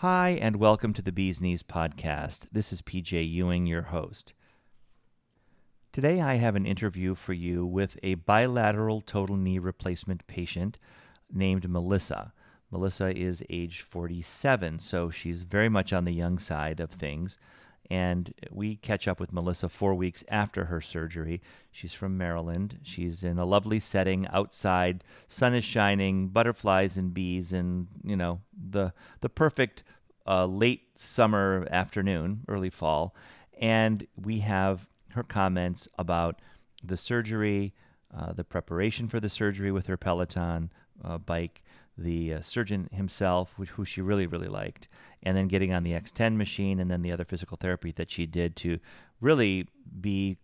Hi, 0.00 0.38
and 0.42 0.56
welcome 0.56 0.92
to 0.92 1.00
the 1.00 1.10
Bees 1.10 1.40
Knees 1.40 1.62
podcast. 1.62 2.48
This 2.52 2.70
is 2.70 2.82
PJ 2.82 3.32
Ewing, 3.32 3.64
your 3.64 3.80
host. 3.80 4.34
Today, 5.90 6.20
I 6.20 6.34
have 6.34 6.54
an 6.54 6.66
interview 6.66 7.14
for 7.14 7.32
you 7.32 7.64
with 7.64 7.96
a 8.02 8.16
bilateral 8.16 9.00
total 9.00 9.38
knee 9.38 9.58
replacement 9.58 10.26
patient 10.26 10.78
named 11.32 11.70
Melissa. 11.70 12.34
Melissa 12.70 13.16
is 13.16 13.42
age 13.48 13.80
47, 13.80 14.80
so 14.80 15.08
she's 15.08 15.44
very 15.44 15.70
much 15.70 15.94
on 15.94 16.04
the 16.04 16.12
young 16.12 16.38
side 16.38 16.78
of 16.78 16.90
things. 16.90 17.38
And 17.90 18.32
we 18.50 18.76
catch 18.76 19.06
up 19.06 19.20
with 19.20 19.32
Melissa 19.32 19.68
four 19.68 19.94
weeks 19.94 20.24
after 20.28 20.64
her 20.64 20.80
surgery. 20.80 21.40
She's 21.70 21.92
from 21.92 22.18
Maryland. 22.18 22.78
She's 22.82 23.22
in 23.22 23.38
a 23.38 23.44
lovely 23.44 23.80
setting 23.80 24.26
outside. 24.28 25.04
Sun 25.28 25.54
is 25.54 25.64
shining, 25.64 26.28
butterflies 26.28 26.96
and 26.96 27.14
bees, 27.14 27.52
and 27.52 27.86
you 28.02 28.16
know 28.16 28.40
the 28.52 28.92
the 29.20 29.28
perfect 29.28 29.84
uh, 30.26 30.46
late 30.46 30.98
summer 30.98 31.66
afternoon, 31.70 32.42
early 32.48 32.70
fall. 32.70 33.14
And 33.58 34.06
we 34.16 34.40
have 34.40 34.88
her 35.12 35.22
comments 35.22 35.88
about 35.98 36.40
the 36.82 36.96
surgery, 36.96 37.74
uh, 38.16 38.32
the 38.32 38.44
preparation 38.44 39.08
for 39.08 39.20
the 39.20 39.28
surgery 39.28 39.72
with 39.72 39.86
her 39.86 39.96
Peloton 39.96 40.70
uh, 41.04 41.18
bike, 41.18 41.62
the 41.98 42.34
uh, 42.34 42.40
surgeon 42.40 42.88
himself, 42.92 43.54
who 43.56 43.84
she 43.84 44.00
really, 44.00 44.26
really 44.26 44.48
liked, 44.48 44.88
and 45.22 45.36
then 45.36 45.48
getting 45.48 45.72
on 45.72 45.82
the 45.82 45.92
X10 45.92 46.36
machine 46.36 46.78
and 46.78 46.90
then 46.90 47.02
the 47.02 47.12
other 47.12 47.24
physical 47.24 47.56
therapy 47.56 47.92
that 47.92 48.10
she 48.10 48.26
did 48.26 48.56
to 48.56 48.78
really 49.20 49.68
be, 50.00 50.36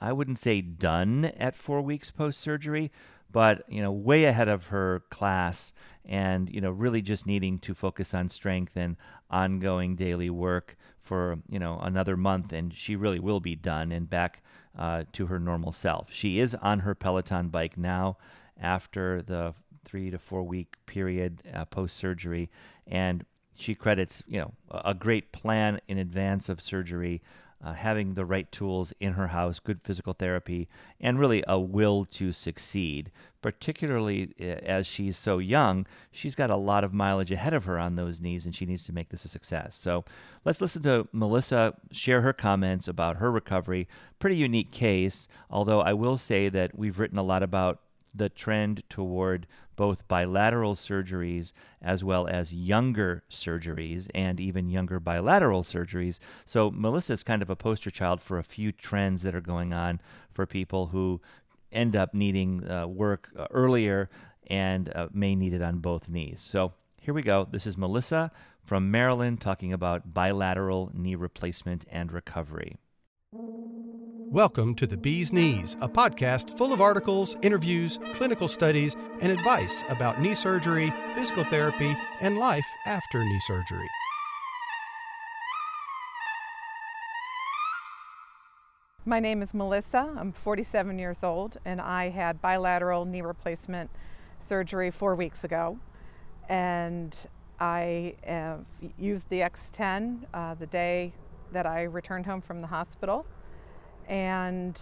I 0.00 0.12
wouldn't 0.12 0.38
say 0.38 0.60
done 0.60 1.26
at 1.36 1.54
four 1.54 1.80
weeks 1.82 2.10
post 2.10 2.40
surgery, 2.40 2.90
but 3.34 3.64
you 3.68 3.82
know 3.82 3.90
way 3.90 4.24
ahead 4.24 4.48
of 4.48 4.66
her 4.66 5.02
class 5.10 5.72
and 6.06 6.48
you 6.48 6.60
know 6.60 6.70
really 6.70 7.02
just 7.02 7.26
needing 7.26 7.58
to 7.58 7.74
focus 7.74 8.14
on 8.14 8.28
strength 8.28 8.76
and 8.76 8.96
ongoing 9.28 9.96
daily 9.96 10.30
work 10.30 10.76
for 11.00 11.38
you 11.48 11.58
know 11.58 11.80
another 11.82 12.16
month 12.16 12.52
and 12.52 12.72
she 12.76 12.94
really 12.94 13.18
will 13.18 13.40
be 13.40 13.56
done 13.56 13.90
and 13.90 14.08
back 14.08 14.40
uh, 14.78 15.02
to 15.12 15.26
her 15.26 15.38
normal 15.38 15.72
self. 15.72 16.12
She 16.12 16.38
is 16.38 16.54
on 16.54 16.80
her 16.80 16.94
peloton 16.94 17.48
bike 17.48 17.76
now 17.76 18.16
after 18.60 19.20
the 19.20 19.54
three 19.84 20.10
to 20.10 20.18
four 20.18 20.42
week 20.42 20.76
period 20.86 21.42
uh, 21.52 21.64
post 21.64 21.96
surgery, 21.96 22.50
and 22.86 23.24
she 23.56 23.74
credits 23.74 24.22
you 24.26 24.40
know 24.40 24.52
a 24.70 24.94
great 24.94 25.32
plan 25.32 25.80
in 25.88 25.98
advance 25.98 26.48
of 26.48 26.60
surgery. 26.60 27.22
Uh, 27.64 27.72
having 27.72 28.12
the 28.12 28.26
right 28.26 28.52
tools 28.52 28.92
in 29.00 29.14
her 29.14 29.28
house, 29.28 29.58
good 29.58 29.80
physical 29.82 30.12
therapy, 30.12 30.68
and 31.00 31.18
really 31.18 31.42
a 31.48 31.58
will 31.58 32.04
to 32.04 32.30
succeed. 32.30 33.10
Particularly 33.40 34.34
uh, 34.38 34.44
as 34.44 34.86
she's 34.86 35.16
so 35.16 35.38
young, 35.38 35.86
she's 36.10 36.34
got 36.34 36.50
a 36.50 36.56
lot 36.56 36.84
of 36.84 36.92
mileage 36.92 37.32
ahead 37.32 37.54
of 37.54 37.64
her 37.64 37.78
on 37.78 37.96
those 37.96 38.20
knees, 38.20 38.44
and 38.44 38.54
she 38.54 38.66
needs 38.66 38.84
to 38.84 38.92
make 38.92 39.08
this 39.08 39.24
a 39.24 39.28
success. 39.28 39.76
So 39.76 40.04
let's 40.44 40.60
listen 40.60 40.82
to 40.82 41.08
Melissa 41.12 41.72
share 41.90 42.20
her 42.20 42.34
comments 42.34 42.86
about 42.86 43.16
her 43.16 43.32
recovery. 43.32 43.88
Pretty 44.18 44.36
unique 44.36 44.70
case, 44.70 45.26
although 45.48 45.80
I 45.80 45.94
will 45.94 46.18
say 46.18 46.50
that 46.50 46.78
we've 46.78 46.98
written 46.98 47.16
a 47.16 47.22
lot 47.22 47.42
about 47.42 47.80
the 48.14 48.28
trend 48.28 48.82
toward 48.88 49.46
both 49.76 50.06
bilateral 50.06 50.74
surgeries 50.74 51.52
as 51.82 52.04
well 52.04 52.26
as 52.28 52.52
younger 52.52 53.24
surgeries 53.28 54.08
and 54.14 54.38
even 54.38 54.68
younger 54.68 55.00
bilateral 55.00 55.62
surgeries. 55.62 56.20
So, 56.46 56.70
Melissa 56.70 57.14
is 57.14 57.22
kind 57.22 57.42
of 57.42 57.50
a 57.50 57.56
poster 57.56 57.90
child 57.90 58.20
for 58.22 58.38
a 58.38 58.44
few 58.44 58.72
trends 58.72 59.22
that 59.22 59.34
are 59.34 59.40
going 59.40 59.72
on 59.72 60.00
for 60.32 60.46
people 60.46 60.86
who 60.86 61.20
end 61.72 61.96
up 61.96 62.14
needing 62.14 62.68
uh, 62.70 62.86
work 62.86 63.30
uh, 63.36 63.46
earlier 63.50 64.08
and 64.46 64.90
uh, 64.94 65.08
may 65.12 65.34
need 65.34 65.52
it 65.52 65.62
on 65.62 65.78
both 65.78 66.08
knees. 66.08 66.40
So, 66.40 66.72
here 67.00 67.14
we 67.14 67.22
go. 67.22 67.46
This 67.50 67.66
is 67.66 67.76
Melissa 67.76 68.30
from 68.62 68.90
Maryland 68.90 69.40
talking 69.40 69.72
about 69.72 70.14
bilateral 70.14 70.90
knee 70.94 71.16
replacement 71.16 71.84
and 71.90 72.12
recovery. 72.12 72.78
Welcome 74.30 74.74
to 74.76 74.86
The 74.86 74.96
Bee's 74.96 75.32
Knees, 75.32 75.76
a 75.80 75.88
podcast 75.88 76.56
full 76.56 76.72
of 76.72 76.80
articles, 76.80 77.36
interviews, 77.42 77.98
clinical 78.14 78.48
studies, 78.48 78.96
and 79.20 79.30
advice 79.30 79.84
about 79.88 80.20
knee 80.20 80.34
surgery, 80.34 80.92
physical 81.14 81.44
therapy, 81.44 81.96
and 82.20 82.38
life 82.38 82.66
after 82.86 83.22
knee 83.22 83.40
surgery. 83.46 83.86
My 89.04 89.20
name 89.20 89.42
is 89.42 89.52
Melissa. 89.52 90.12
I'm 90.18 90.32
47 90.32 90.98
years 90.98 91.22
old, 91.22 91.58
and 91.64 91.80
I 91.80 92.08
had 92.08 92.40
bilateral 92.40 93.04
knee 93.04 93.22
replacement 93.22 93.90
surgery 94.40 94.90
four 94.90 95.14
weeks 95.14 95.44
ago. 95.44 95.78
And 96.48 97.16
I 97.60 98.14
uh, 98.26 98.56
used 98.98 99.28
the 99.28 99.40
X10 99.40 100.24
uh, 100.32 100.54
the 100.54 100.66
day 100.66 101.12
that 101.52 101.66
I 101.66 101.84
returned 101.84 102.26
home 102.26 102.40
from 102.40 102.60
the 102.60 102.66
hospital 102.66 103.26
and 104.08 104.80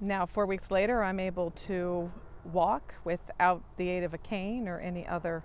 now, 0.00 0.26
four 0.26 0.46
weeks 0.46 0.70
later, 0.70 1.02
I'm 1.04 1.20
able 1.20 1.52
to 1.68 2.10
walk 2.52 2.94
without 3.04 3.62
the 3.76 3.88
aid 3.88 4.02
of 4.02 4.14
a 4.14 4.18
cane 4.18 4.66
or 4.66 4.80
any 4.80 5.06
other 5.06 5.44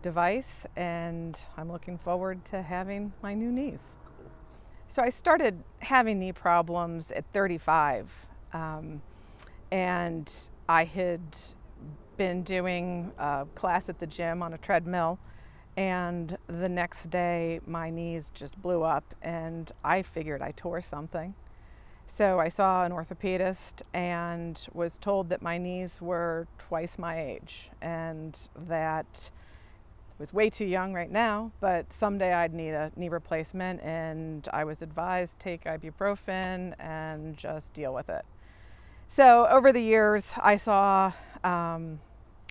device, 0.00 0.64
and 0.76 1.42
I'm 1.56 1.70
looking 1.70 1.98
forward 1.98 2.44
to 2.46 2.62
having 2.62 3.12
my 3.20 3.34
new 3.34 3.50
knees. 3.50 3.80
So, 4.86 5.02
I 5.02 5.10
started 5.10 5.60
having 5.80 6.20
knee 6.20 6.30
problems 6.30 7.10
at 7.10 7.24
35, 7.26 8.08
um, 8.52 9.02
and 9.72 10.32
I 10.68 10.84
had 10.84 11.20
been 12.16 12.44
doing 12.44 13.10
a 13.18 13.46
class 13.56 13.88
at 13.88 13.98
the 13.98 14.06
gym 14.06 14.40
on 14.42 14.54
a 14.54 14.58
treadmill. 14.58 15.18
And 15.76 16.38
the 16.46 16.68
next 16.68 17.10
day, 17.10 17.60
my 17.66 17.90
knees 17.90 18.30
just 18.32 18.60
blew 18.62 18.82
up, 18.82 19.04
and 19.20 19.70
I 19.84 20.02
figured 20.02 20.40
I 20.40 20.52
tore 20.52 20.80
something. 20.80 21.34
So 22.16 22.40
I 22.40 22.48
saw 22.48 22.82
an 22.86 22.92
orthopedist 22.92 23.82
and 23.92 24.66
was 24.72 24.96
told 24.96 25.28
that 25.28 25.42
my 25.42 25.58
knees 25.58 26.00
were 26.00 26.46
twice 26.58 26.96
my 26.98 27.20
age 27.20 27.68
and 27.82 28.34
that 28.56 29.28
I 30.08 30.14
was 30.18 30.32
way 30.32 30.48
too 30.48 30.64
young 30.64 30.94
right 30.94 31.10
now, 31.10 31.50
but 31.60 31.92
someday 31.92 32.32
I'd 32.32 32.54
need 32.54 32.70
a 32.70 32.90
knee 32.96 33.10
replacement 33.10 33.82
and 33.82 34.48
I 34.50 34.64
was 34.64 34.80
advised 34.80 35.38
take 35.40 35.64
ibuprofen 35.64 36.72
and 36.78 37.36
just 37.36 37.74
deal 37.74 37.92
with 37.92 38.08
it. 38.08 38.24
So 39.08 39.46
over 39.50 39.70
the 39.70 39.82
years, 39.82 40.32
I 40.38 40.56
saw 40.56 41.12
um, 41.44 42.00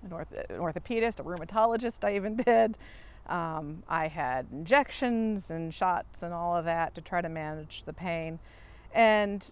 an, 0.04 0.12
orth- 0.12 0.46
an, 0.48 0.60
orthopedist, 0.60 1.20
a 1.20 1.24
rheumatologist, 1.24 2.04
I 2.04 2.16
even 2.18 2.36
did. 2.46 2.78
Um, 3.26 3.82
I 3.90 4.10
had 4.10 4.46
injections 4.52 5.50
and 5.50 5.74
shots 5.74 6.22
and 6.22 6.36
all 6.36 6.56
of 6.56 6.66
that 6.66 6.94
to 6.94 7.02
try 7.02 7.22
to 7.22 7.30
manage 7.30 7.82
the 7.86 7.94
pain. 7.94 8.38
And 8.96 9.46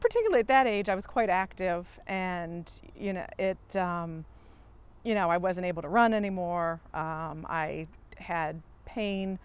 particularly 0.00 0.40
at 0.40 0.48
that 0.48 0.66
age, 0.66 0.88
I 0.88 0.94
was 0.94 1.06
quite 1.06 1.30
active, 1.30 1.86
and 2.06 2.70
you 2.96 3.14
know, 3.14 3.26
it, 3.38 3.76
um, 3.76 4.24
you 5.02 5.14
know, 5.14 5.28
I 5.28 5.38
wasn't 5.38 5.66
able 5.66 5.82
to 5.82 5.88
run 5.88 6.14
anymore. 6.14 6.78
Um, 6.94 7.46
I 7.48 7.88
had 8.18 8.60
pain 8.84 9.38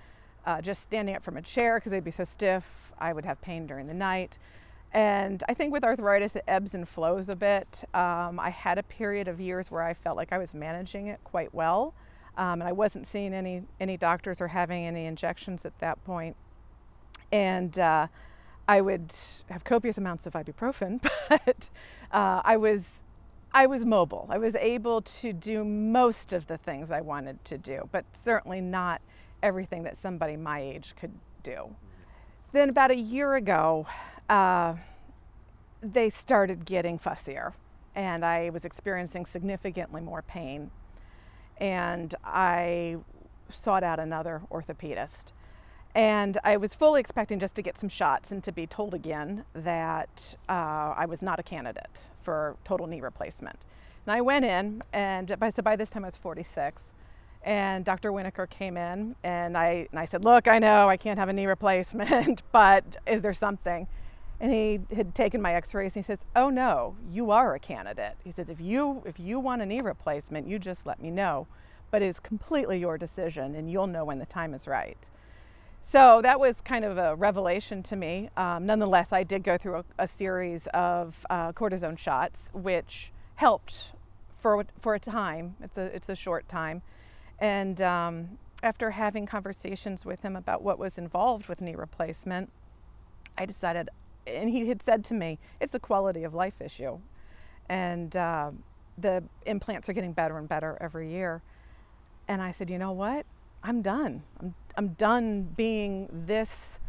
uh, 0.46 0.62
just 0.62 0.84
standing 0.84 1.16
up 1.16 1.24
from 1.24 1.38
a 1.38 1.42
chair 1.42 1.78
because 1.78 1.92
they'd 1.92 2.04
be 2.04 2.12
so 2.12 2.26
stiff. 2.26 2.92
I 3.00 3.14
would 3.14 3.26
have 3.26 3.42
pain 3.42 3.66
during 3.66 3.88
the 3.88 3.94
night. 3.94 4.38
And 4.94 5.44
I 5.48 5.54
think 5.54 5.72
with 5.72 5.84
arthritis, 5.84 6.36
it 6.36 6.44
ebbs 6.48 6.74
and 6.74 6.88
flows 6.88 7.30
a 7.30 7.36
bit. 7.36 7.84
Um, 7.94 8.40
I 8.40 8.50
had 8.50 8.78
a 8.78 8.84
period 8.84 9.28
of 9.28 9.40
years 9.40 9.72
where 9.72 9.84
I 9.84 9.94
felt 9.94 10.18
like 10.18 10.34
I 10.34 10.38
was 10.38 10.54
managing 10.54 11.08
it 11.08 11.20
quite 11.24 11.54
well. 11.54 11.94
Um, 12.38 12.62
and 12.62 12.64
I 12.64 12.72
wasn't 12.74 13.08
seeing 13.08 13.34
any, 13.34 13.64
any 13.80 13.98
doctors 13.98 14.42
or 14.42 14.50
having 14.50 14.86
any 14.86 15.06
injections 15.06 15.66
at 15.66 15.78
that 15.80 16.04
point. 16.06 16.36
And 17.32 17.78
uh, 17.80 18.08
I 18.72 18.80
would 18.80 19.12
have 19.50 19.66
copious 19.66 19.98
amounts 19.98 20.26
of 20.26 20.32
ibuprofen, 20.32 21.02
but 21.30 21.70
uh, 22.10 22.42
I 22.46 22.56
was 22.56 22.86
I 23.54 23.66
was 23.66 23.84
mobile. 23.84 24.28
I 24.30 24.38
was 24.38 24.56
able 24.56 25.02
to 25.02 25.34
do 25.34 25.66
most 25.66 26.32
of 26.32 26.48
the 26.48 26.58
things 26.58 26.90
I 26.90 27.02
wanted 27.02 27.44
to 27.44 27.58
do, 27.58 27.90
but 27.92 28.06
certainly 28.16 28.62
not 28.62 29.02
everything 29.44 29.84
that 29.84 29.98
somebody 29.98 30.38
my 30.38 30.62
age 30.62 30.94
could 30.98 31.12
do. 31.44 31.76
Then 32.54 32.70
about 32.70 32.92
a 32.92 32.96
year 32.96 33.36
ago, 33.36 33.88
uh, 34.30 34.76
they 35.84 36.10
started 36.10 36.64
getting 36.64 36.98
fussier, 36.98 37.52
and 37.94 38.24
I 38.24 38.52
was 38.52 38.64
experiencing 38.64 39.26
significantly 39.26 40.00
more 40.00 40.22
pain. 40.22 40.72
And 41.60 42.16
I 42.24 43.00
sought 43.50 43.84
out 43.84 44.00
another 44.00 44.44
orthopedist. 44.50 45.34
And 45.94 46.38
I 46.44 46.58
was 46.58 46.74
fully 46.74 47.02
expecting 47.02 47.40
just 47.40 47.56
to 47.56 47.62
get 47.62 47.80
some 47.80 47.90
shots 47.90 48.32
and 48.32 48.44
to 48.44 48.52
be 48.52 48.66
told 48.66 48.94
again 48.94 49.44
that 49.54 50.36
uh, 50.48 50.94
I 50.98 51.06
was 51.06 51.22
not 51.22 51.40
a 51.40 51.44
candidate 51.44 52.00
for 52.24 52.56
total 52.64 52.88
knee 52.88 53.02
replacement. 53.02 53.60
And 54.06 54.16
I 54.16 54.22
went 54.22 54.46
in, 54.46 54.84
and 54.94 55.38
by, 55.40 55.50
so 55.50 55.62
by 55.62 55.76
this 55.76 55.90
time 55.90 56.06
I 56.06 56.08
was 56.08 56.18
46. 56.18 56.92
And 57.44 57.84
Dr. 57.84 58.12
Winokur 58.12 58.50
came 58.50 58.78
in, 58.78 59.16
and 59.24 59.58
I, 59.58 59.88
and 59.92 60.00
I 60.00 60.06
said, 60.06 60.24
Look, 60.24 60.48
I 60.48 60.60
know 60.60 60.88
I 60.88 60.96
can't 60.98 61.20
have 61.20 61.28
a 61.28 61.34
knee 61.34 61.46
replacement, 61.48 62.44
but 62.52 62.84
is 63.08 63.22
there 63.22 63.34
something? 63.34 63.88
And 64.40 64.52
he 64.52 64.80
had 64.96 65.14
taken 65.14 65.40
my 65.42 65.54
x 65.54 65.74
rays 65.74 65.96
and 65.96 66.04
he 66.04 66.08
says, 66.08 66.20
Oh 66.36 66.50
no, 66.50 66.96
you 67.12 67.30
are 67.30 67.54
a 67.54 67.60
candidate. 67.60 68.16
He 68.24 68.32
says, 68.32 68.50
if 68.50 68.60
you, 68.60 69.04
if 69.06 69.20
you 69.20 69.40
want 69.40 69.62
a 69.62 69.68
knee 69.68 69.82
replacement, 69.82 70.48
you 70.48 70.58
just 70.58 70.86
let 70.88 71.00
me 71.00 71.12
know. 71.12 71.46
But 71.92 72.02
it 72.02 72.08
is 72.08 72.20
completely 72.20 72.80
your 72.80 72.98
decision, 72.98 73.54
and 73.54 73.72
you'll 73.72 73.86
know 73.88 74.04
when 74.04 74.18
the 74.18 74.26
time 74.26 74.54
is 74.56 74.68
right. 74.68 74.98
So 75.92 76.22
that 76.22 76.40
was 76.40 76.62
kind 76.62 76.86
of 76.86 76.98
a 76.98 77.16
revelation 77.16 77.84
to 77.84 77.98
me. 77.98 78.30
Um, 78.38 78.66
nonetheless, 78.66 79.12
I 79.12 79.24
did 79.24 79.44
go 79.44 79.58
through 79.58 79.80
a, 79.80 79.84
a 80.00 80.08
series 80.08 80.66
of 80.68 81.26
uh, 81.30 81.52
cortisone 81.52 82.00
shots, 82.00 82.50
which 82.54 83.12
helped 83.36 83.88
for 84.40 84.64
for 84.80 84.96
a 84.96 85.00
time. 85.02 85.56
It's 85.62 85.78
a 85.78 85.94
it's 85.94 86.08
a 86.08 86.16
short 86.16 86.48
time, 86.48 86.82
and 87.42 87.82
um, 87.82 88.30
after 88.64 88.92
having 88.92 89.26
conversations 89.26 90.06
with 90.06 90.22
him 90.22 90.38
about 90.38 90.62
what 90.62 90.80
was 90.80 90.98
involved 90.98 91.50
with 91.50 91.60
knee 91.60 91.76
replacement, 91.76 92.50
I 93.38 93.46
decided, 93.46 93.90
and 94.26 94.50
he 94.50 94.70
had 94.70 94.82
said 94.82 95.04
to 95.06 95.14
me, 95.14 95.40
it's 95.60 95.74
a 95.74 95.80
quality 95.80 96.24
of 96.24 96.34
life 96.34 96.62
issue, 96.62 97.00
and 97.68 98.16
uh, 98.16 98.52
the 98.98 99.26
implants 99.46 99.90
are 99.90 99.94
getting 99.94 100.14
better 100.14 100.38
and 100.38 100.48
better 100.48 100.78
every 100.80 101.10
year. 101.10 101.42
And 102.30 102.42
I 102.42 102.54
said, 102.54 102.70
you 102.70 102.78
know 102.78 102.94
what? 102.94 103.26
I'm 103.64 103.82
done. 103.82 104.24
I'm, 104.40 104.56
I'm 104.78 104.90
done 104.90 105.44
being 105.56 106.08
this 106.12 106.80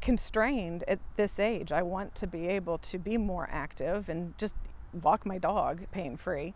constrained 0.00 0.84
at 0.86 0.98
this 1.16 1.38
age. 1.38 1.72
I 1.72 1.82
want 1.82 2.14
to 2.16 2.26
be 2.26 2.48
able 2.48 2.78
to 2.78 2.98
be 2.98 3.16
more 3.16 3.48
active 3.50 4.08
and 4.08 4.36
just 4.38 4.54
walk 5.02 5.26
my 5.26 5.38
dog 5.38 5.80
pain 5.90 6.16
free. 6.16 6.54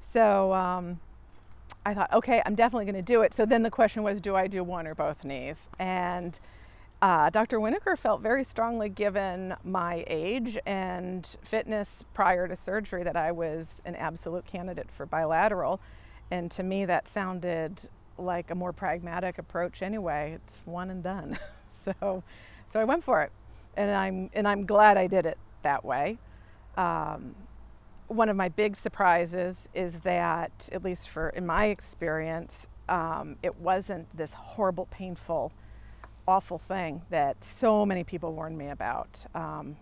So 0.00 0.52
um, 0.52 1.00
I 1.84 1.94
thought, 1.94 2.12
okay, 2.12 2.42
I'm 2.44 2.54
definitely 2.54 2.84
going 2.84 2.94
to 2.96 3.02
do 3.02 3.22
it. 3.22 3.34
So 3.34 3.46
then 3.46 3.62
the 3.62 3.70
question 3.70 4.02
was, 4.02 4.20
do 4.20 4.36
I 4.36 4.46
do 4.46 4.62
one 4.62 4.86
or 4.86 4.94
both 4.94 5.24
knees? 5.24 5.68
And 5.78 6.38
uh, 7.00 7.30
Dr. 7.30 7.58
Winokur 7.58 7.98
felt 7.98 8.20
very 8.20 8.44
strongly, 8.44 8.88
given 8.88 9.54
my 9.64 10.04
age 10.06 10.56
and 10.64 11.26
fitness 11.42 12.04
prior 12.14 12.46
to 12.46 12.54
surgery, 12.54 13.02
that 13.02 13.16
I 13.16 13.32
was 13.32 13.74
an 13.84 13.96
absolute 13.96 14.46
candidate 14.46 14.88
for 14.90 15.06
bilateral. 15.06 15.80
And 16.30 16.50
to 16.52 16.62
me, 16.62 16.84
that 16.84 17.08
sounded 17.08 17.88
like 18.18 18.50
a 18.50 18.54
more 18.54 18.72
pragmatic 18.72 19.38
approach 19.38 19.82
anyway. 19.82 20.32
It's 20.34 20.62
one 20.64 20.90
and 20.90 21.02
done. 21.02 21.38
so, 21.84 22.22
so 22.72 22.80
I 22.80 22.84
went 22.84 23.04
for 23.04 23.22
it, 23.22 23.32
and 23.76 23.90
I'm 23.90 24.30
and 24.34 24.46
I'm 24.46 24.66
glad 24.66 24.96
I 24.96 25.06
did 25.06 25.26
it 25.26 25.38
that 25.62 25.84
way. 25.84 26.18
Um, 26.76 27.34
one 28.08 28.28
of 28.28 28.36
my 28.36 28.48
big 28.48 28.76
surprises 28.76 29.68
is 29.74 30.00
that, 30.00 30.68
at 30.72 30.84
least 30.84 31.08
for 31.08 31.30
in 31.30 31.46
my 31.46 31.66
experience, 31.66 32.66
um, 32.88 33.36
it 33.42 33.56
wasn't 33.58 34.14
this 34.16 34.32
horrible, 34.32 34.86
painful, 34.90 35.52
awful 36.28 36.58
thing 36.58 37.02
that 37.10 37.42
so 37.42 37.86
many 37.86 38.04
people 38.04 38.32
warned 38.32 38.58
me 38.58 38.68
about. 38.68 39.24
Um, 39.34 39.76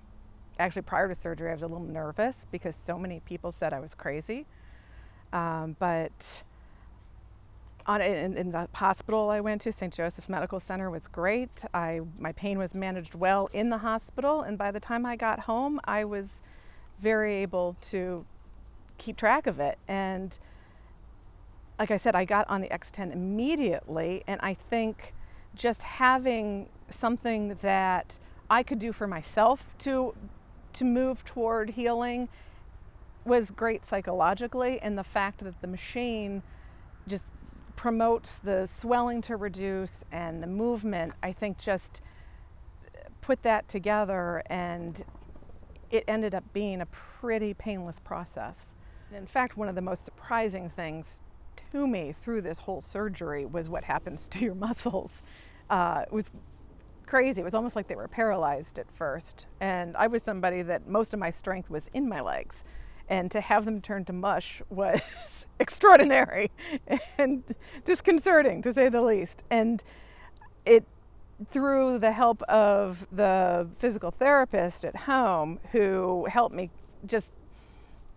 actually, 0.59 0.83
prior 0.83 1.09
to 1.09 1.15
surgery, 1.15 1.51
I 1.51 1.55
was 1.55 1.63
a 1.63 1.67
little 1.67 1.87
nervous 1.87 2.37
because 2.53 2.77
so 2.77 2.99
many 2.99 3.21
people 3.21 3.53
said 3.53 3.73
I 3.73 3.81
was 3.81 3.95
crazy. 3.95 4.47
Um, 5.33 5.77
but 5.79 6.43
on, 7.87 8.01
in, 8.01 8.37
in, 8.37 8.53
the 8.53 8.69
hospital 8.75 9.31
I 9.31 9.41
went 9.41 9.63
to, 9.63 9.73
St. 9.73 9.93
Joseph's 9.93 10.29
Medical 10.29 10.61
Center, 10.61 10.91
was 10.91 11.09
great. 11.09 11.65
I, 11.73 12.01
my 12.19 12.33
pain 12.33 12.59
was 12.59 12.75
managed 12.75 13.15
well 13.15 13.49
in 13.53 13.71
the 13.71 13.79
hospital, 13.79 14.43
and 14.43 14.59
by 14.59 14.71
the 14.71 14.81
time 14.81 15.07
I 15.07 15.17
got 15.17 15.41
home, 15.41 15.81
I 15.85 16.05
was 16.05 16.31
very 17.01 17.37
able 17.37 17.77
to 17.91 18.25
keep 18.99 19.17
track 19.17 19.47
of 19.47 19.59
it. 19.59 19.79
And 19.89 20.39
like 21.79 21.91
I 21.91 21.97
said, 21.97 22.15
I 22.15 22.25
got 22.25 22.49
on 22.51 22.61
the 22.61 22.69
X10 22.69 23.13
immediately, 23.13 24.23
and 24.27 24.41
I 24.43 24.55
think 24.55 25.15
just 25.55 25.83
having 25.83 26.69
something 26.91 27.57
that 27.63 28.19
I 28.51 28.63
could 28.63 28.79
do 28.79 28.93
for 28.93 29.07
myself 29.07 29.65
to 29.81 30.15
to 30.73 30.85
move 30.85 31.25
toward 31.25 31.71
healing 31.71 32.29
was 33.25 33.51
great 33.51 33.85
psychologically, 33.85 34.81
and 34.81 34.97
the 34.97 35.05
fact 35.05 35.39
that 35.39 35.61
the 35.61 35.67
machine 35.67 36.43
just 37.09 37.27
promotes 37.81 38.37
the 38.45 38.67
swelling 38.67 39.23
to 39.23 39.37
reduce 39.37 40.05
and 40.13 40.43
the 40.43 40.47
movement, 40.47 41.15
I 41.23 41.33
think 41.33 41.59
just 41.59 42.03
put 43.23 43.43
that 43.43 43.71
together 43.71 44.43
and 44.51 45.03
it 45.91 46.05
ended 46.07 46.35
up 46.35 46.45
being 46.53 46.83
a 46.83 46.87
pretty 46.87 47.55
painless 47.55 47.99
process. 47.99 48.59
In 49.17 49.27
fact, 49.27 49.57
one 49.57 49.67
of 49.67 49.77
the 49.77 49.81
most 49.81 50.05
surprising 50.05 50.69
things 50.69 51.23
to 51.73 51.87
me 51.87 52.13
through 52.21 52.43
this 52.43 52.59
whole 52.59 52.83
surgery 52.83 53.47
was 53.47 53.67
what 53.67 53.83
happens 53.83 54.29
to 54.29 54.41
your 54.41 54.55
muscles. 54.67 55.23
Uh, 55.71 56.05
it 56.07 56.13
was 56.13 56.31
crazy. 57.07 57.41
It 57.41 57.45
was 57.45 57.55
almost 57.55 57.77
like 57.77 57.89
they 57.89 57.97
were 57.97 58.09
paralyzed 58.09 58.79
at 58.79 58.93
first. 58.93 59.47
And 59.59 59.97
I 59.97 60.07
was 60.07 60.23
somebody 60.23 60.61
that 60.61 60.87
most 60.87 61.15
of 61.15 61.19
my 61.19 61.31
strength 61.31 61.71
was 61.71 61.87
in 61.95 62.11
my 62.11 62.21
legs. 62.21 62.63
And 63.09 63.31
to 63.31 63.41
have 63.41 63.65
them 63.65 63.81
turn 63.81 64.05
to 64.05 64.13
mush 64.13 64.61
was 64.69 65.01
extraordinary 65.61 66.51
and 67.19 67.45
disconcerting 67.85 68.63
to 68.63 68.73
say 68.73 68.89
the 68.89 69.03
least. 69.03 69.43
And 69.51 69.83
it 70.65 70.85
through 71.51 71.99
the 71.99 72.13
help 72.13 72.43
of 72.43 73.07
the 73.13 73.69
physical 73.79 74.11
therapist 74.11 74.85
at 74.85 74.95
home 74.95 75.59
who 75.73 76.27
helped 76.27 76.55
me 76.55 76.71
just 77.07 77.33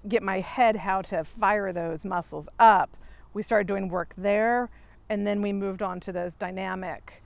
get 0.08 0.22
my 0.22 0.42
head 0.42 0.76
how 0.76 1.02
to 1.02 1.24
fire 1.24 1.72
those 1.72 2.04
muscles 2.04 2.50
up, 2.60 2.90
we 3.34 3.42
started 3.42 3.68
doing 3.68 3.88
work 3.88 4.14
there. 4.18 4.70
And 5.10 5.26
then 5.28 5.42
we 5.42 5.54
moved 5.54 5.82
on 5.82 6.00
to 6.02 6.12
those 6.12 6.34
dynamic 6.34 7.22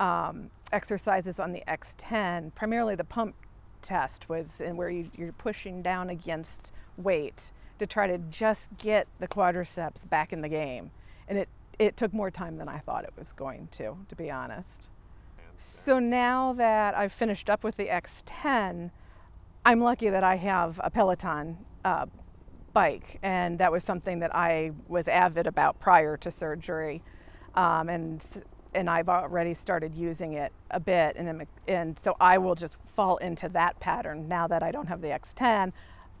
um, 0.00 0.50
exercises 0.72 1.38
on 1.38 1.52
the 1.52 1.62
X10. 1.66 2.54
Primarily, 2.54 2.94
the 2.94 3.04
pump 3.04 3.34
test 3.82 4.28
was 4.28 4.60
where 4.60 4.90
you, 4.90 5.10
you're 5.16 5.32
pushing 5.32 5.82
down 5.82 6.08
against 6.08 6.70
weight 6.96 7.50
to 7.82 7.86
try 7.86 8.06
to 8.06 8.18
just 8.18 8.62
get 8.78 9.06
the 9.18 9.28
quadriceps 9.28 10.08
back 10.08 10.32
in 10.32 10.40
the 10.40 10.48
game. 10.48 10.90
And 11.28 11.36
it, 11.36 11.48
it 11.78 11.96
took 11.96 12.12
more 12.12 12.30
time 12.30 12.56
than 12.56 12.68
I 12.68 12.78
thought 12.78 13.04
it 13.04 13.12
was 13.18 13.32
going 13.32 13.68
to, 13.72 13.96
to 14.08 14.16
be 14.16 14.30
honest. 14.30 14.68
So 15.58 15.98
now 15.98 16.52
that 16.54 16.96
I've 16.96 17.12
finished 17.12 17.50
up 17.50 17.64
with 17.64 17.76
the 17.76 17.86
X10, 17.86 18.90
I'm 19.64 19.80
lucky 19.80 20.10
that 20.10 20.24
I 20.24 20.36
have 20.36 20.80
a 20.82 20.90
Peloton 20.90 21.56
uh, 21.84 22.06
bike, 22.72 23.18
and 23.22 23.58
that 23.58 23.70
was 23.70 23.84
something 23.84 24.20
that 24.20 24.34
I 24.34 24.72
was 24.88 25.08
avid 25.08 25.46
about 25.46 25.78
prior 25.78 26.16
to 26.18 26.30
surgery, 26.30 27.02
um, 27.54 27.88
and 27.88 28.20
and 28.74 28.88
I've 28.88 29.10
already 29.10 29.52
started 29.52 29.94
using 29.94 30.32
it 30.32 30.52
a 30.70 30.80
bit, 30.80 31.14
and 31.16 31.46
and 31.68 31.96
so 32.02 32.16
I 32.20 32.38
will 32.38 32.54
just 32.54 32.76
fall 32.96 33.18
into 33.18 33.48
that 33.50 33.78
pattern 33.78 34.28
now 34.28 34.48
that 34.48 34.62
I 34.62 34.72
don't 34.72 34.88
have 34.88 35.00
the 35.00 35.08
X10 35.08 35.72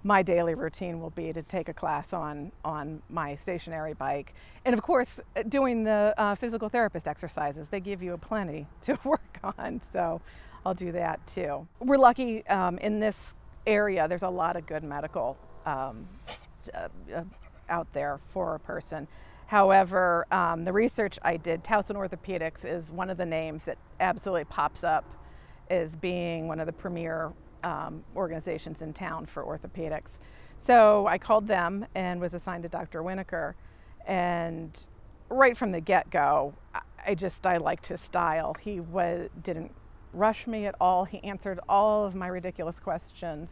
my 0.04 0.22
daily 0.22 0.54
routine 0.54 1.00
will 1.00 1.10
be 1.10 1.32
to 1.32 1.42
take 1.42 1.68
a 1.68 1.72
class 1.72 2.12
on 2.12 2.50
on 2.64 3.02
my 3.08 3.34
stationary 3.36 3.94
bike. 3.94 4.34
And 4.64 4.74
of 4.74 4.82
course 4.82 5.20
doing 5.48 5.84
the 5.84 6.14
uh, 6.16 6.34
physical 6.34 6.68
therapist 6.68 7.06
exercises 7.06 7.68
they 7.68 7.80
give 7.80 8.02
you 8.02 8.12
a 8.14 8.18
plenty 8.18 8.66
to 8.84 8.98
work 9.04 9.38
on 9.58 9.80
so 9.92 10.20
i'll 10.66 10.74
do 10.74 10.92
that 10.92 11.24
too. 11.26 11.66
We're 11.80 11.98
lucky 11.98 12.46
um, 12.48 12.78
in 12.78 13.00
this 13.00 13.34
area 13.66 14.08
there's 14.08 14.22
a 14.22 14.28
lot 14.28 14.56
of 14.56 14.66
good 14.66 14.82
medical 14.82 15.36
um, 15.66 16.06
uh, 16.74 16.88
uh, 17.14 17.24
out 17.68 17.92
there 17.92 18.18
for 18.32 18.56
a 18.56 18.60
person. 18.60 19.06
However 19.46 20.26
um, 20.32 20.64
the 20.64 20.72
research 20.72 21.18
i 21.22 21.36
did 21.36 21.62
towson 21.62 21.96
orthopedics 21.96 22.64
is 22.64 22.90
one 22.90 23.10
of 23.10 23.16
the 23.16 23.26
names 23.26 23.62
that 23.64 23.78
absolutely 24.00 24.44
pops 24.44 24.82
up 24.82 25.04
as 25.70 25.94
being 25.96 26.48
one 26.48 26.58
of 26.58 26.66
the 26.66 26.72
premier 26.72 27.32
um, 27.64 28.02
organizations 28.16 28.82
in 28.82 28.92
town 28.92 29.26
for 29.26 29.44
orthopedics. 29.44 30.18
So 30.56 31.06
I 31.06 31.18
called 31.18 31.48
them 31.48 31.86
and 31.94 32.20
was 32.20 32.34
assigned 32.34 32.62
to 32.62 32.68
Dr. 32.68 33.02
Winokur. 33.02 33.54
And 34.06 34.78
right 35.28 35.56
from 35.56 35.72
the 35.72 35.80
get 35.80 36.10
go, 36.10 36.54
I 37.04 37.14
just, 37.14 37.46
I 37.46 37.56
liked 37.56 37.86
his 37.86 38.00
style. 38.00 38.54
He 38.60 38.80
was, 38.80 39.28
didn't 39.42 39.72
rush 40.12 40.46
me 40.46 40.66
at 40.66 40.74
all. 40.80 41.04
He 41.04 41.22
answered 41.24 41.58
all 41.68 42.04
of 42.04 42.14
my 42.14 42.28
ridiculous 42.28 42.78
questions. 42.78 43.50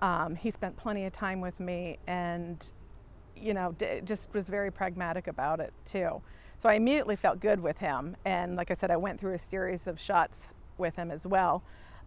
Um, 0.00 0.34
he 0.34 0.50
spent 0.50 0.76
plenty 0.76 1.04
of 1.04 1.12
time 1.12 1.40
with 1.40 1.60
me 1.60 1.98
and, 2.06 2.64
you 3.36 3.54
know, 3.54 3.72
d- 3.78 4.00
just 4.04 4.32
was 4.32 4.48
very 4.48 4.70
pragmatic 4.70 5.28
about 5.28 5.60
it 5.60 5.72
too. 5.86 6.20
So 6.58 6.68
I 6.68 6.74
immediately 6.74 7.16
felt 7.16 7.40
good 7.40 7.60
with 7.60 7.78
him. 7.78 8.16
And 8.24 8.56
like 8.56 8.70
I 8.70 8.74
said, 8.74 8.90
I 8.90 8.96
went 8.96 9.20
through 9.20 9.34
a 9.34 9.38
series 9.38 9.86
of 9.86 10.00
shots 10.00 10.52
with 10.78 10.96
him 10.96 11.10
as 11.10 11.26
well. 11.26 11.62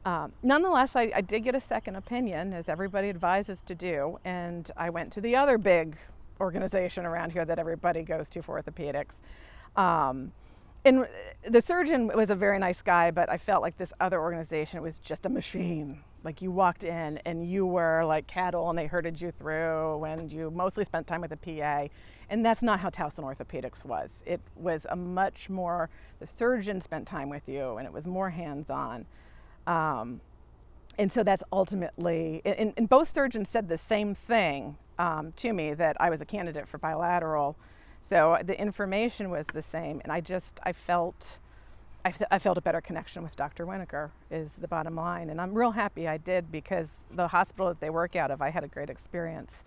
Um, 0.06 0.34
nonetheless, 0.42 0.96
I, 0.96 1.12
I, 1.16 1.22
did 1.22 1.42
get 1.46 1.56
a 1.56 1.62
second 1.62 1.96
opinion, 1.96 2.52
as 2.52 2.68
everybody 2.68 3.10
advises 3.10 3.62
to 3.68 3.76
do, 3.76 4.18
and 4.26 4.70
I 4.76 4.90
went 4.90 5.14
to 5.14 5.22
the 5.22 5.38
other 5.38 5.58
big 5.58 5.96
organization 6.42 7.06
around 7.06 7.32
here 7.32 7.46
that 7.46 7.58
everybody 7.58 8.04
goes 8.04 8.30
to 8.32 8.42
for 8.42 8.62
orthopedics. 8.62 9.16
Um, 9.80 10.34
and 10.84 11.08
the 11.48 11.62
surgeon 11.62 12.08
was 12.08 12.30
a 12.30 12.36
very 12.36 12.60
nice 12.60 12.82
guy, 12.82 13.12
but 13.12 13.30
I 13.30 13.38
felt 13.38 13.62
like 13.62 13.78
this 13.78 13.94
other 14.02 14.20
organization 14.20 14.82
was 14.82 15.00
just 15.00 15.26
a 15.26 15.30
machine. 15.30 16.00
Like 16.26 16.42
you 16.42 16.52
walked 16.52 16.84
in 16.84 17.20
and 17.26 17.46
you 17.46 17.66
were 17.66 18.04
like 18.04 18.28
cattle 18.28 18.70
and 18.70 18.78
they 18.78 18.88
herded 18.88 19.22
you 19.22 19.32
through, 19.32 20.04
and 20.04 20.32
you 20.32 20.52
mostly 20.52 20.84
spent 20.84 21.08
time 21.08 21.22
with 21.22 21.32
a 21.32 21.38
PA. 21.38 21.88
And 22.30 22.46
that's 22.46 22.62
not 22.62 22.80
how 22.80 22.90
Towson 22.90 23.24
Orthopedics 23.24 23.86
was. 23.86 24.22
It 24.26 24.42
was 24.56 24.86
a 24.90 24.96
much 24.96 25.50
more, 25.50 25.90
the 26.20 26.26
surgeon 26.26 26.82
spent 26.82 27.08
time 27.08 27.30
with 27.30 27.48
you 27.48 27.78
and 27.78 27.88
it 27.88 27.94
was 27.94 28.06
more 28.06 28.30
hands 28.30 28.70
on. 28.70 29.06
Um, 29.68 30.22
and 30.98 31.12
so 31.12 31.24
that's 31.24 31.44
ultimately, 31.52 32.42
and, 32.46 32.74
and, 32.78 32.88
both 32.88 33.08
surgeons 33.10 33.50
said 33.50 33.68
the 33.68 33.78
same 33.78 34.14
thing 34.14 34.78
um, 35.00 35.32
to 35.38 35.54
me 35.54 35.74
that 35.74 35.98
I 36.00 36.10
was 36.10 36.22
a 36.22 36.26
candidate 36.26 36.68
for 36.68 36.78
bilateral. 36.78 37.56
So 38.02 38.38
the 38.44 38.60
information 38.60 39.30
was 39.30 39.48
the 39.54 39.64
same, 39.64 40.02
and 40.04 40.12
I 40.12 40.20
just 40.22 40.60
I 40.64 40.74
felt 40.74 41.40
I, 42.06 42.10
f- 42.10 42.22
I 42.30 42.40
felt 42.40 42.58
a 42.58 42.62
better 42.62 42.82
connection 42.82 43.24
with 43.24 43.36
Dr. 43.36 43.66
Winokur 43.66 44.10
is 44.30 44.52
the 44.54 44.68
bottom 44.68 44.96
line. 44.96 45.30
And 45.30 45.40
I'm 45.40 45.54
real 45.54 45.72
happy 45.72 46.08
I 46.08 46.18
did 46.18 46.52
because 46.52 46.90
the 47.12 47.30
hospital 47.30 47.70
that 47.70 47.80
they 47.80 47.90
work 47.90 48.16
out 48.16 48.30
of, 48.30 48.42
I 48.42 48.50
had 48.50 48.64
a 48.64 48.68
great 48.68 48.90
experience 48.90 49.64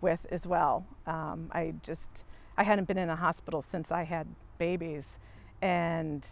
with 0.00 0.24
as 0.30 0.46
well. 0.46 0.86
Um, 1.06 1.50
I 1.52 1.74
just, 1.84 2.24
I 2.56 2.62
hadn't 2.62 2.86
been 2.86 2.98
in 2.98 3.10
a 3.10 3.16
hospital 3.16 3.60
since 3.60 3.90
I 3.90 4.04
had 4.04 4.28
babies. 4.56 5.18
And, 5.60 6.26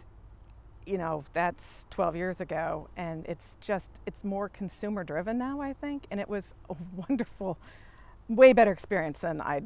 you 0.89 0.99
know, 0.99 1.25
that's 1.35 1.87
12 1.91 2.17
years 2.17 2.41
ago. 2.41 2.89
And 2.97 3.27
it's 3.27 3.57
just, 3.61 4.01
it's 4.07 4.25
more 4.25 4.49
consumer 4.49 5.05
driven 5.05 5.39
now, 5.39 5.61
I 5.61 5.73
think. 5.73 6.05
And 6.11 6.21
it 6.21 6.29
was 6.29 6.55
a 6.71 6.77
wonderful, 7.09 7.59
way 8.29 8.53
better 8.53 8.73
experience 8.73 9.19
than 9.19 9.41
I 9.41 9.63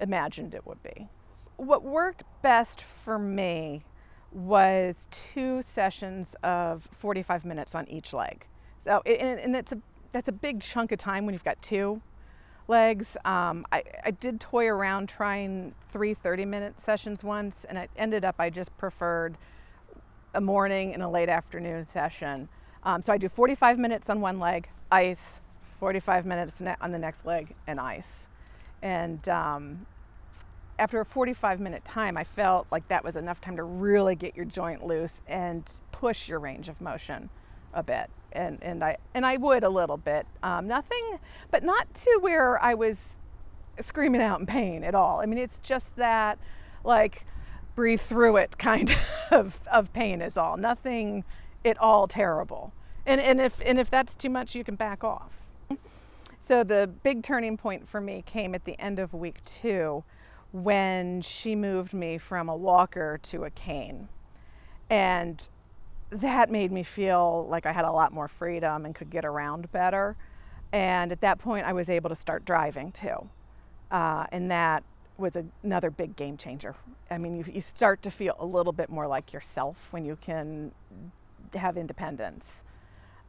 imagined 0.00 0.54
it 0.54 0.66
would 0.66 0.82
be. 0.82 1.08
What 1.56 1.82
worked 1.82 2.24
best 2.42 2.82
for 2.82 3.18
me 3.18 3.82
was 4.32 5.08
two 5.10 5.62
sessions 5.62 6.34
of 6.42 6.82
45 6.98 7.44
minutes 7.44 7.74
on 7.74 7.88
each 7.88 8.12
leg. 8.12 8.44
So, 8.84 9.02
and, 9.06 9.40
and 9.40 9.56
it's 9.56 9.72
a, 9.72 9.78
that's 10.12 10.28
a 10.28 10.32
big 10.32 10.60
chunk 10.60 10.92
of 10.92 10.98
time 10.98 11.24
when 11.24 11.32
you've 11.32 11.44
got 11.44 11.62
two 11.62 12.02
legs. 12.68 13.16
Um, 13.24 13.64
I, 13.72 13.84
I 14.04 14.10
did 14.10 14.40
toy 14.40 14.66
around 14.66 15.08
trying 15.08 15.74
three 15.92 16.14
30 16.14 16.44
minute 16.44 16.74
sessions 16.82 17.22
once, 17.22 17.54
and 17.68 17.78
it 17.78 17.90
ended 17.96 18.24
up 18.24 18.34
I 18.38 18.50
just 18.50 18.76
preferred 18.76 19.36
a 20.36 20.40
morning 20.40 20.92
and 20.92 21.02
a 21.02 21.08
late 21.08 21.30
afternoon 21.30 21.86
session. 21.92 22.46
Um, 22.82 23.00
so 23.00 23.10
I 23.10 23.16
do 23.16 23.28
45 23.28 23.78
minutes 23.78 24.10
on 24.10 24.20
one 24.20 24.38
leg, 24.38 24.68
ice, 24.92 25.40
45 25.80 26.26
minutes 26.26 26.62
on 26.80 26.92
the 26.92 26.98
next 26.98 27.24
leg, 27.24 27.54
and 27.66 27.80
ice. 27.80 28.24
And 28.82 29.26
um, 29.30 29.86
after 30.78 31.00
a 31.00 31.06
45 31.06 31.58
minute 31.58 31.86
time, 31.86 32.18
I 32.18 32.24
felt 32.24 32.66
like 32.70 32.86
that 32.88 33.02
was 33.02 33.16
enough 33.16 33.40
time 33.40 33.56
to 33.56 33.62
really 33.62 34.14
get 34.14 34.36
your 34.36 34.44
joint 34.44 34.84
loose 34.84 35.14
and 35.26 35.64
push 35.90 36.28
your 36.28 36.38
range 36.38 36.68
of 36.68 36.82
motion 36.82 37.30
a 37.72 37.82
bit. 37.82 38.10
And, 38.32 38.62
and 38.62 38.84
I 38.84 38.98
and 39.14 39.24
I 39.24 39.38
would 39.38 39.64
a 39.64 39.70
little 39.70 39.96
bit, 39.96 40.26
um, 40.42 40.68
nothing, 40.68 41.18
but 41.50 41.62
not 41.62 41.92
to 41.94 42.18
where 42.20 42.62
I 42.62 42.74
was 42.74 42.98
screaming 43.80 44.20
out 44.20 44.38
in 44.40 44.44
pain 44.44 44.84
at 44.84 44.94
all. 44.94 45.20
I 45.20 45.26
mean, 45.26 45.38
it's 45.38 45.58
just 45.60 45.96
that, 45.96 46.38
like, 46.84 47.24
breathe 47.76 48.00
through 48.00 48.38
it 48.38 48.58
kind 48.58 48.96
of 49.30 49.60
of 49.70 49.92
pain 49.92 50.20
is 50.20 50.36
all. 50.36 50.56
Nothing 50.56 51.22
at 51.64 51.78
all 51.78 52.08
terrible. 52.08 52.72
And 53.06 53.20
and 53.20 53.40
if 53.40 53.60
and 53.64 53.78
if 53.78 53.88
that's 53.88 54.16
too 54.16 54.30
much, 54.30 54.56
you 54.56 54.64
can 54.64 54.74
back 54.74 55.04
off. 55.04 55.36
So 56.40 56.62
the 56.62 56.88
big 57.02 57.24
turning 57.24 57.56
point 57.56 57.88
for 57.88 58.00
me 58.00 58.22
came 58.24 58.54
at 58.54 58.64
the 58.64 58.78
end 58.80 59.00
of 59.00 59.12
week 59.12 59.44
two 59.44 60.04
when 60.52 61.20
she 61.20 61.56
moved 61.56 61.92
me 61.92 62.18
from 62.18 62.48
a 62.48 62.56
walker 62.56 63.18
to 63.24 63.42
a 63.42 63.50
cane. 63.50 64.08
And 64.88 65.42
that 66.10 66.48
made 66.48 66.70
me 66.70 66.84
feel 66.84 67.48
like 67.48 67.66
I 67.66 67.72
had 67.72 67.84
a 67.84 67.90
lot 67.90 68.12
more 68.12 68.28
freedom 68.28 68.84
and 68.84 68.94
could 68.94 69.10
get 69.10 69.24
around 69.24 69.72
better. 69.72 70.14
And 70.72 71.10
at 71.10 71.20
that 71.22 71.40
point, 71.40 71.66
I 71.66 71.72
was 71.72 71.90
able 71.90 72.10
to 72.10 72.16
start 72.16 72.44
driving 72.44 72.92
too. 72.92 73.28
Uh, 73.90 74.26
and 74.30 74.48
that 74.52 74.84
was 75.18 75.36
another 75.62 75.90
big 75.90 76.16
game 76.16 76.36
changer. 76.36 76.74
I 77.10 77.18
mean, 77.18 77.36
you, 77.36 77.44
you 77.52 77.60
start 77.60 78.02
to 78.02 78.10
feel 78.10 78.34
a 78.38 78.46
little 78.46 78.72
bit 78.72 78.88
more 78.90 79.06
like 79.06 79.32
yourself 79.32 79.88
when 79.90 80.04
you 80.04 80.16
can 80.16 80.72
have 81.54 81.76
independence. 81.76 82.62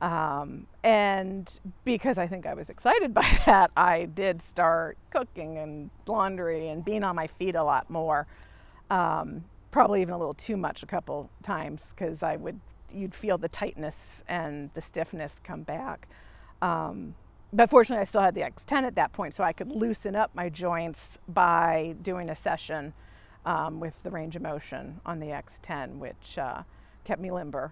Um, 0.02 0.68
and 0.84 1.60
because 1.84 2.18
I 2.18 2.28
think 2.28 2.46
I 2.46 2.54
was 2.54 2.70
excited 2.70 3.14
by 3.14 3.28
that, 3.46 3.72
I 3.76 4.06
did 4.06 4.42
start 4.42 4.98
cooking 5.10 5.58
and 5.58 5.90
laundry 6.08 6.70
and 6.70 6.84
being 6.84 7.04
on 7.04 7.16
my 7.16 7.28
feet 7.28 7.56
a 7.56 7.64
lot 7.64 7.90
more. 7.90 8.28
Um, 8.90 9.44
probably 9.72 10.02
even 10.02 10.14
a 10.14 10.18
little 10.18 10.34
too 10.34 10.58
much 10.58 10.82
a 10.84 10.86
couple 10.86 11.30
times 11.44 11.82
because 11.90 12.24
I 12.24 12.38
would 12.38 12.60
you'd 12.92 13.14
feel 13.14 13.38
the 13.38 13.50
tightness 13.50 14.24
and 14.30 14.70
the 14.74 14.82
stiffness 14.82 15.40
come 15.44 15.64
back. 15.64 16.08
Um, 16.62 17.16
but 17.54 17.70
fortunately, 17.70 18.02
I 18.02 18.06
still 18.06 18.22
had 18.22 18.36
the 18.36 18.42
X10 18.42 18.84
at 18.84 18.96
that 18.96 19.14
point, 19.14 19.36
so 19.36 19.44
I 19.44 19.54
could 19.54 19.68
loosen 19.68 20.16
up 20.16 20.36
my 20.36 20.50
joints 20.50 21.18
by 21.28 21.96
doing 22.02 22.30
a 22.30 22.36
session 22.36 22.94
um, 23.46 23.80
with 23.80 24.02
the 24.04 24.12
range 24.12 24.36
of 24.36 24.42
motion 24.42 25.00
on 25.06 25.20
the 25.20 25.28
X10, 25.28 25.98
which 25.98 26.38
uh, 26.38 26.64
kept 27.06 27.22
me 27.22 27.32
limber. 27.32 27.72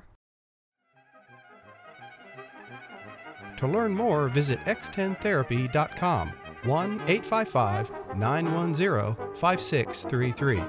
To 3.58 3.68
learn 3.68 3.94
more, 3.94 4.28
visit 4.30 4.60
x10therapy.com 4.66 6.30
1 6.64 6.92
855 7.08 7.92
910 8.18 9.36
5633. 9.36 10.64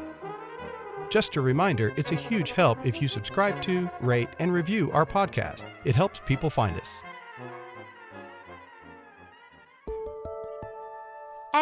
Just 1.08 1.36
a 1.36 1.40
reminder, 1.40 1.92
it's 1.96 2.10
a 2.10 2.16
huge 2.16 2.50
help 2.52 2.84
if 2.84 3.00
you 3.00 3.08
subscribe 3.08 3.62
to, 3.62 3.88
rate, 4.00 4.28
and 4.38 4.52
review 4.52 4.90
our 4.92 5.06
podcast. 5.06 5.64
It 5.84 5.94
helps 5.94 6.20
people 6.26 6.50
find 6.50 6.78
us. 6.78 7.02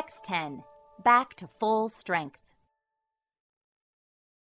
X10, 0.04 0.62
back 1.02 1.34
to 1.36 1.48
full 1.58 1.88
strength. 1.88 2.43